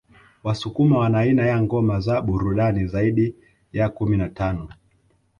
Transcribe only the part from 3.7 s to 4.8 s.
ya kumi na tano